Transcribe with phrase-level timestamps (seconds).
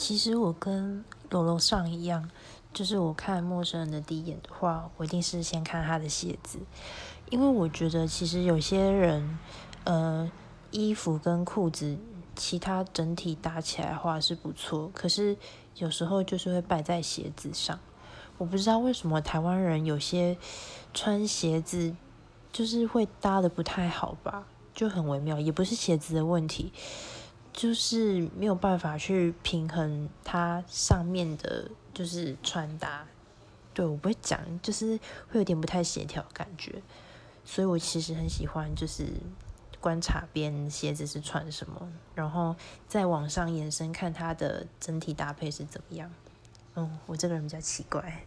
[0.00, 2.30] 其实我跟楼楼上一样，
[2.72, 6.58] 就是我看陌生人的第一眼的话，我一定是先看他的鞋子，
[7.28, 9.38] 因为我觉得其实有些人，
[9.84, 10.32] 呃，
[10.70, 11.98] 衣服跟裤子
[12.34, 15.36] 其他整体搭起来的话是不错，可是
[15.76, 17.78] 有时候就是会败在鞋子上。
[18.38, 20.38] 我不知道为什么台湾人有些
[20.94, 21.94] 穿鞋子
[22.50, 26.72] 就是会搭的不太好吧，就很微妙，也不是鞋子的问题。
[27.52, 33.06] 就是没有办法去平衡它上面的，就是穿搭。
[33.72, 36.82] 对我不会讲，就是会有点不太协调感觉。
[37.44, 39.06] 所以我其实很喜欢，就是
[39.80, 42.54] 观察别人鞋子是穿什么，然后
[42.86, 46.12] 再往上延伸看它的整体搭配是怎么样。
[46.74, 48.24] 嗯，我这个人比较奇怪。